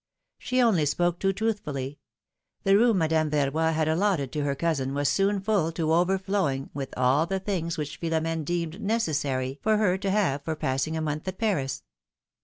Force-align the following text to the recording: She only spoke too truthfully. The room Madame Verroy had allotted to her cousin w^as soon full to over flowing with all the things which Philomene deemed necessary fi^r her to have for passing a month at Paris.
She 0.39 0.59
only 0.63 0.87
spoke 0.87 1.19
too 1.19 1.31
truthfully. 1.31 1.99
The 2.63 2.75
room 2.75 2.97
Madame 2.97 3.29
Verroy 3.29 3.71
had 3.71 3.87
allotted 3.87 4.31
to 4.31 4.41
her 4.43 4.55
cousin 4.55 4.93
w^as 4.93 5.05
soon 5.05 5.39
full 5.39 5.71
to 5.73 5.93
over 5.93 6.17
flowing 6.17 6.71
with 6.73 6.91
all 6.97 7.27
the 7.27 7.39
things 7.39 7.77
which 7.77 7.99
Philomene 8.01 8.43
deemed 8.43 8.81
necessary 8.81 9.59
fi^r 9.63 9.77
her 9.77 9.99
to 9.99 10.09
have 10.09 10.41
for 10.43 10.55
passing 10.55 10.97
a 10.97 11.01
month 11.01 11.27
at 11.27 11.37
Paris. 11.37 11.83